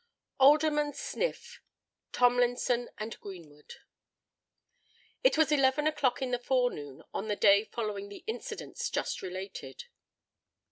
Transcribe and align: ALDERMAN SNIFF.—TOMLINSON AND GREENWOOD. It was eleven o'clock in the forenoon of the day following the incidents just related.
ALDERMAN 0.39 0.93
SNIFF.—TOMLINSON 0.95 2.89
AND 2.97 3.19
GREENWOOD. 3.19 3.75
It 5.23 5.37
was 5.37 5.51
eleven 5.51 5.85
o'clock 5.85 6.23
in 6.23 6.31
the 6.31 6.39
forenoon 6.39 7.03
of 7.13 7.27
the 7.27 7.35
day 7.35 7.65
following 7.65 8.09
the 8.09 8.23
incidents 8.25 8.89
just 8.89 9.21
related. 9.21 9.83